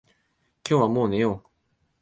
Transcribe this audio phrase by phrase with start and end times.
[0.67, 1.49] 今日はもう寝よう。